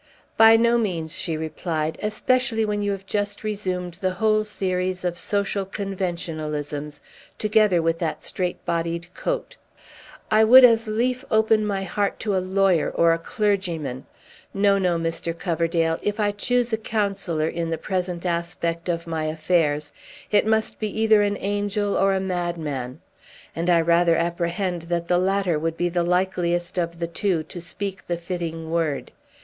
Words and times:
"By 0.35 0.57
no 0.57 0.79
means," 0.79 1.13
she 1.13 1.37
replied, 1.37 1.95
"especially 2.01 2.65
when 2.65 2.81
you 2.81 2.91
have 2.91 3.05
just 3.05 3.43
resumed 3.43 3.99
the 4.01 4.15
whole 4.15 4.43
series 4.43 5.05
of 5.05 5.15
social 5.15 5.63
conventionalisms, 5.63 6.99
together 7.37 7.83
with 7.83 7.99
that 7.99 8.23
strait 8.23 8.65
bodied 8.65 9.13
coat. 9.13 9.57
I 10.31 10.43
would 10.43 10.63
as 10.65 10.87
lief 10.87 11.23
open 11.29 11.67
my 11.67 11.83
heart 11.83 12.19
to 12.21 12.35
a 12.35 12.39
lawyer 12.41 12.89
or 12.89 13.13
a 13.13 13.19
clergyman! 13.19 14.07
No, 14.55 14.79
no, 14.79 14.97
Mr. 14.97 15.37
Coverdale; 15.37 15.99
if 16.01 16.19
I 16.19 16.31
choose 16.31 16.73
a 16.73 16.77
counsellor, 16.77 17.47
in 17.47 17.69
the 17.69 17.77
present 17.77 18.25
aspect 18.25 18.89
of 18.89 19.05
my 19.05 19.25
affairs, 19.25 19.91
it 20.31 20.47
must 20.47 20.79
be 20.79 20.89
either 20.99 21.21
an 21.21 21.37
angel 21.39 21.95
or 21.95 22.11
a 22.15 22.19
madman; 22.19 23.01
and 23.55 23.69
I 23.69 23.79
rather 23.79 24.15
apprehend 24.15 24.81
that 24.89 25.07
the 25.07 25.19
latter 25.19 25.59
would 25.59 25.77
be 25.77 25.91
likeliest 25.91 26.79
of 26.79 26.97
the 26.97 27.05
two 27.05 27.43
to 27.43 27.61
speak 27.61 28.07
the 28.07 28.17
fitting 28.17 28.71
word. 28.71 29.11